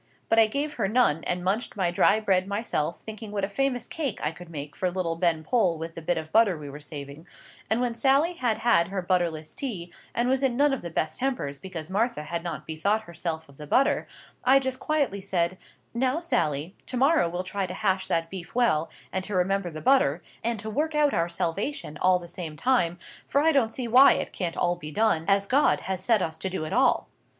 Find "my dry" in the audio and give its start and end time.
1.77-2.19